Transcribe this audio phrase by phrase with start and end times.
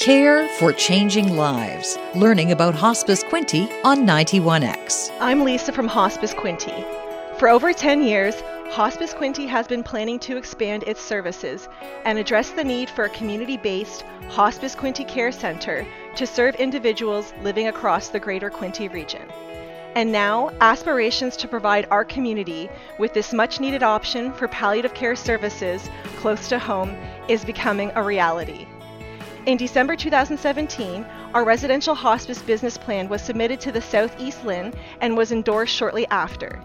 [0.00, 1.98] Care for Changing Lives.
[2.14, 5.14] Learning about Hospice Quinte on 91X.
[5.20, 6.86] I'm Lisa from Hospice Quinte.
[7.38, 8.40] For over 10 years,
[8.70, 11.68] Hospice Quinte has been planning to expand its services
[12.06, 15.86] and address the need for a community based Hospice Quinte Care Center
[16.16, 19.28] to serve individuals living across the greater Quinte region.
[19.96, 25.14] And now, aspirations to provide our community with this much needed option for palliative care
[25.14, 26.96] services close to home
[27.28, 28.66] is becoming a reality.
[29.46, 35.16] In December 2017, our residential hospice business plan was submitted to the Southeast LHIN and
[35.16, 36.60] was endorsed shortly after.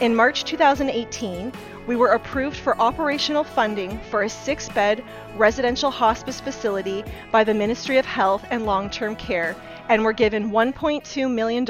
[0.00, 1.52] In March 2018,
[1.86, 5.04] we were approved for operational funding for a six bed
[5.36, 9.54] residential hospice facility by the Ministry of Health and Long Term Care
[9.88, 11.64] and were given $1.2 million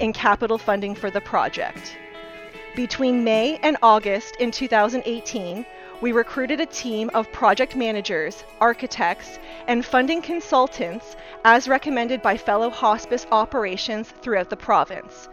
[0.00, 1.94] in capital funding for the project.
[2.74, 5.66] Between May and August in 2018,
[6.00, 12.70] we recruited a team of project managers, architects, and funding consultants as recommended by fellow
[12.70, 15.28] hospice operations throughout the province.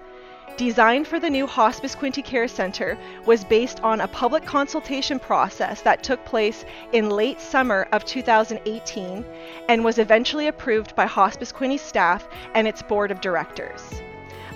[0.58, 5.81] Designed for the new Hospice Quinte Care Center was based on a public consultation process
[5.81, 9.25] that took place in late summer of 2018
[9.70, 14.02] and was eventually approved by Hospice Quinte staff and its board of directors.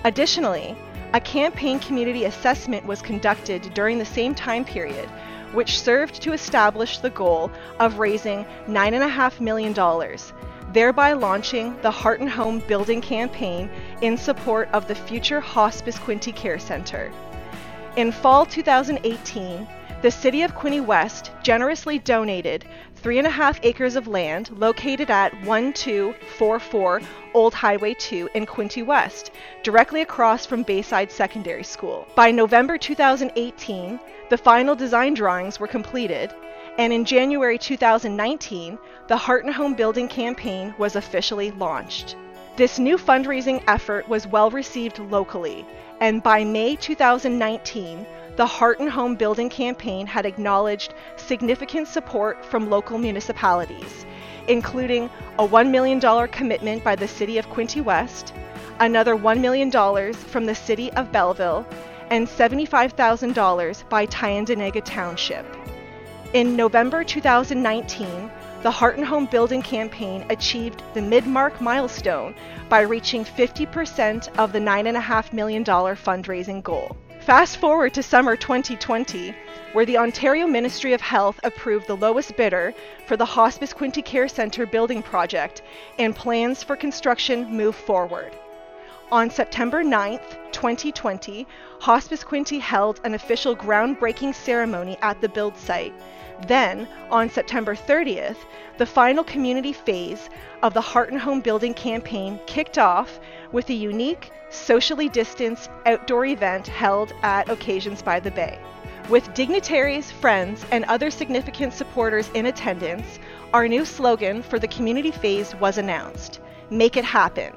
[0.04, 0.76] Additionally,
[1.12, 5.08] a campaign community assessment was conducted during the same time period,
[5.52, 9.74] which served to establish the goal of raising $9.5 million
[10.72, 13.70] thereby launching the Heart and Home Building Campaign
[14.02, 17.12] in support of the future Hospice Quinte Care Center.
[17.96, 19.66] In fall 2018,
[20.02, 22.66] the City of Quinte West generously donated
[23.06, 27.00] three and a half acres of land located at 1244
[27.34, 29.30] Old Highway 2 in Quinte West,
[29.62, 32.08] directly across from Bayside Secondary School.
[32.16, 36.34] By November 2018, the final design drawings were completed,
[36.78, 38.76] and in January 2019,
[39.06, 42.16] the Heart and Home Building campaign was officially launched.
[42.56, 45.64] This new fundraising effort was well received locally,
[46.00, 48.04] and by May 2019,
[48.36, 54.04] the Heart and Home Building campaign had acknowledged significant support from local municipalities,
[54.46, 55.08] including
[55.38, 58.34] a $1 million commitment by the City of Quinte West,
[58.78, 59.70] another $1 million
[60.12, 61.66] from the City of Belleville,
[62.10, 65.46] and $75,000 by Tyendinaga Township.
[66.34, 68.30] In November 2019,
[68.62, 72.34] the Heart and Home Building campaign achieved the mid-mark milestone
[72.68, 76.96] by reaching 50% of the $9.5 million fundraising goal.
[77.26, 79.34] Fast forward to summer 2020,
[79.72, 82.72] where the Ontario Ministry of Health approved the lowest bidder
[83.08, 85.62] for the Hospice Quinte Care Centre building project,
[85.98, 88.30] and plans for construction move forward.
[89.12, 91.46] On September 9th, 2020,
[91.78, 95.94] Hospice Quinte held an official groundbreaking ceremony at the build site.
[96.48, 98.38] Then, on September 30th,
[98.78, 100.28] the final community phase
[100.64, 103.20] of the Heart and Home Building campaign kicked off
[103.52, 108.58] with a unique, socially distanced outdoor event held at Occasions by the Bay.
[109.08, 113.20] With dignitaries, friends, and other significant supporters in attendance,
[113.54, 116.40] our new slogan for the community phase was announced
[116.70, 117.52] Make It Happen.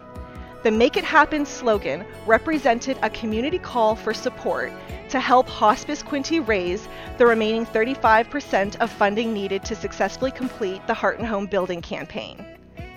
[0.61, 4.73] The Make It Happen slogan represented a community call for support
[5.07, 10.93] to help Hospice Quinte raise the remaining 35% of funding needed to successfully complete the
[10.93, 12.45] Heart and Home Building campaign.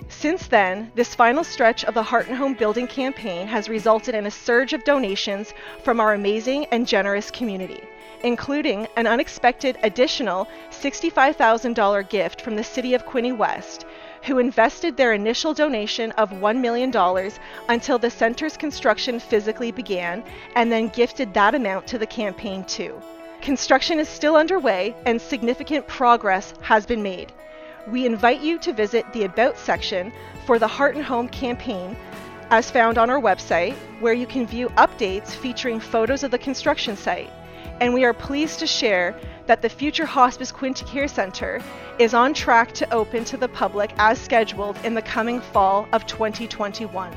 [0.09, 4.27] Since then, this final stretch of the Heart and Home Building campaign has resulted in
[4.27, 7.85] a surge of donations from our amazing and generous community,
[8.25, 13.87] including an unexpected additional $65,000 gift from the City of Quinte West,
[14.25, 16.93] who invested their initial donation of $1 million
[17.69, 20.23] until the center's construction physically began
[20.55, 23.01] and then gifted that amount to the campaign too.
[23.41, 27.33] Construction is still underway and significant progress has been made.
[27.89, 30.13] We invite you to visit the About section
[30.47, 31.97] for the Heart and Home campaign
[32.51, 36.97] as found on our website, where you can view updates featuring photos of the construction
[36.97, 37.33] site.
[37.83, 39.13] And we are pleased to share
[39.47, 41.61] that the future Hospice Quinte Care Center
[41.99, 46.07] is on track to open to the public as scheduled in the coming fall of
[46.07, 47.13] 2021.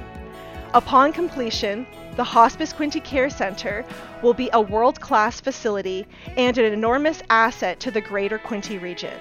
[0.73, 1.85] Upon completion,
[2.15, 3.85] the Hospice Quinte Care Center
[4.23, 9.13] will be a world class facility and an enormous asset to the greater Quinte region.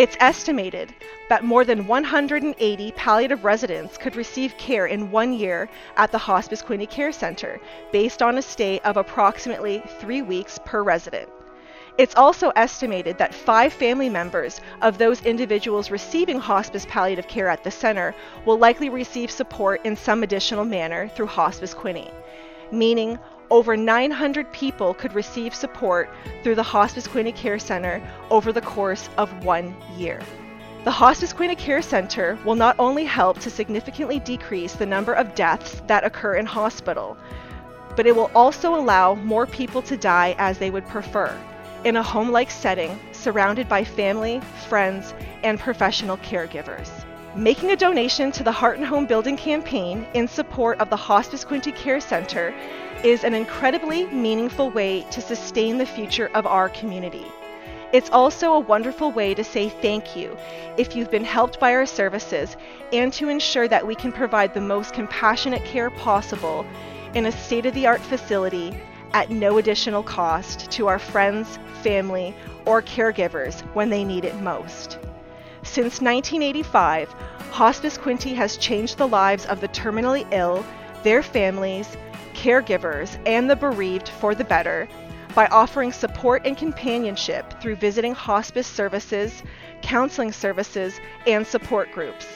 [0.00, 0.94] It's estimated
[1.28, 5.68] that more than 180 palliative residents could receive care in one year
[5.98, 7.60] at the Hospice Quinte Care Center,
[7.92, 11.28] based on a stay of approximately three weeks per resident.
[11.98, 17.62] It's also estimated that five family members of those individuals receiving hospice palliative care at
[17.62, 18.14] the center
[18.46, 22.10] will likely receive support in some additional manner through Hospice Quinte,
[22.72, 23.18] meaning
[23.50, 26.08] over 900 people could receive support
[26.42, 28.00] through the Hospice Quinte Care Center
[28.30, 30.20] over the course of one year.
[30.84, 35.34] The Hospice Quinte Care Center will not only help to significantly decrease the number of
[35.34, 37.18] deaths that occur in hospital,
[37.96, 41.36] but it will also allow more people to die as they would prefer,
[41.84, 45.12] in a home like setting, surrounded by family, friends,
[45.42, 46.88] and professional caregivers.
[47.36, 51.44] Making a donation to the Heart and Home Building campaign in support of the Hospice
[51.44, 52.54] Quinte Care Center
[53.04, 57.26] is an incredibly meaningful way to sustain the future of our community.
[57.92, 60.36] It's also a wonderful way to say thank you
[60.76, 62.56] if you've been helped by our services
[62.92, 66.64] and to ensure that we can provide the most compassionate care possible
[67.14, 68.72] in a state of the art facility
[69.12, 74.98] at no additional cost to our friends, family, or caregivers when they need it most.
[75.62, 77.12] Since 1985,
[77.50, 80.64] Hospice Quinte has changed the lives of the terminally ill,
[81.02, 81.96] their families,
[82.34, 84.88] caregivers, and the bereaved for the better
[85.34, 89.42] by offering support and companionship through visiting hospice services,
[89.82, 92.26] counseling services, and support groups.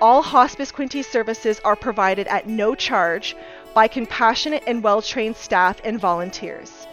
[0.00, 3.34] All Hospice Quinte services are provided at no charge
[3.72, 6.86] by compassionate and well trained staff and volunteers.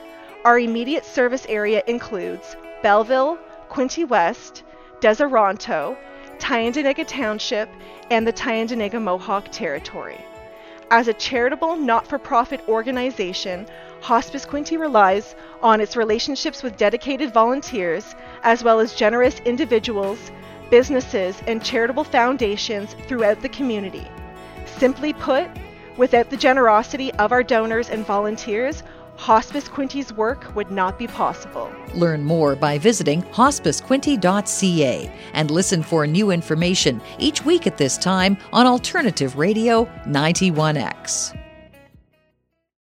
[0.45, 3.37] Our immediate service area includes Belleville,
[3.69, 4.63] Quinte West,
[5.01, 5.97] Deseronto,
[6.37, 7.69] Tyendinaga Township,
[8.09, 10.23] and the Tyendinaga Mohawk Territory.
[10.91, 13.65] As a charitable, not for profit organization,
[14.01, 20.31] Hospice Quinte relies on its relationships with dedicated volunteers, as well as generous individuals,
[20.69, 24.07] businesses, and charitable foundations throughout the community.
[24.65, 25.47] Simply put,
[25.97, 28.83] without the generosity of our donors and volunteers,
[29.23, 31.71] Hospice Quinte's work would not be possible.
[31.95, 38.35] Learn more by visiting hospicequinte.ca and listen for new information each week at this time
[38.51, 41.42] on Alternative Radio 91X.